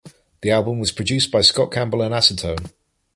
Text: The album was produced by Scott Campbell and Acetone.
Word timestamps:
The 0.41 0.49
album 0.49 0.79
was 0.79 0.91
produced 0.91 1.29
by 1.29 1.41
Scott 1.41 1.71
Campbell 1.71 2.01
and 2.01 2.11
Acetone. 2.11 2.71